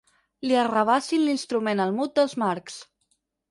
[0.45, 2.83] Li arrabassis l'instrument al mut dels Marx.